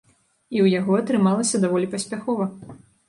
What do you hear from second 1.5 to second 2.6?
даволі паспяхова.